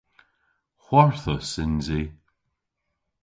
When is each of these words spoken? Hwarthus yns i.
Hwarthus 0.83 1.53
yns 1.63 1.85
i. 2.01 2.03